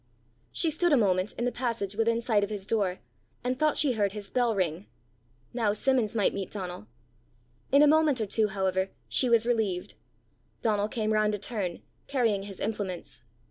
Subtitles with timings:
[0.51, 3.01] She stood a moment in the passage within sight of his door,
[3.43, 4.87] and thought she heard his bell ring.
[5.53, 6.87] Now Simmons might meet Donal!
[7.71, 9.93] In a moment or two, however, she was relieved.
[10.63, 13.21] Donal came round a turn, carrying his implements.